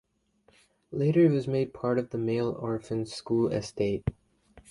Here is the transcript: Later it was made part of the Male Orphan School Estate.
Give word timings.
Later 0.89 1.27
it 1.27 1.29
was 1.31 1.47
made 1.47 1.75
part 1.75 1.99
of 1.99 2.09
the 2.09 2.17
Male 2.17 2.53
Orphan 2.53 3.05
School 3.05 3.49
Estate. 3.49 4.03